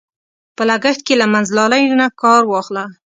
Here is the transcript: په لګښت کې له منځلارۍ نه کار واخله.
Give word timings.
په 0.55 0.63
لګښت 0.69 1.01
کې 1.07 1.15
له 1.21 1.25
منځلارۍ 1.33 1.83
نه 1.99 2.07
کار 2.21 2.43
واخله. 2.47 2.83